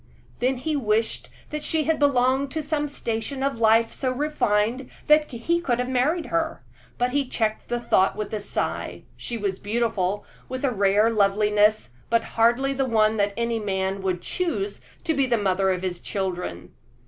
[0.39, 5.29] Then he wished that she had belonged to some station of life so refined that
[5.29, 6.63] he could have married her;
[6.97, 9.03] but he checked the thought with a sigh.
[9.15, 14.23] She was beautiful with a rare loveliness, but hardly the one that any man would
[14.23, 16.73] choose to be the mother of his children.